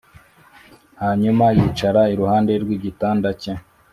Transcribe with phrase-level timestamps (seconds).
[1.01, 3.53] hanyuma yicara iruhande rw'igitanda cye.